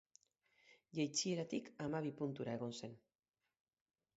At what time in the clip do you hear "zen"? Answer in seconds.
2.81-2.97